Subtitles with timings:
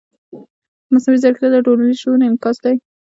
[0.93, 2.75] مصنوعي ځیرکتیا د ټولنیز شعور انعکاس دی.